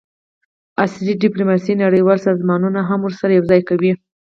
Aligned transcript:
عصري 0.83 1.13
ډیپلوماسي 1.23 1.73
نړیوال 1.83 2.19
سازمانونه 2.27 2.79
هم 2.89 2.99
ورسره 3.03 3.31
یوځای 3.37 3.61
کوي 3.69 3.91